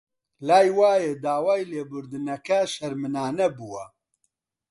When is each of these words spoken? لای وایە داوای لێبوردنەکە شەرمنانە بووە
لای 0.47 0.67
وایە 0.77 1.13
داوای 1.23 1.67
لێبوردنەکە 1.71 2.59
شەرمنانە 2.73 3.47
بووە 3.57 3.85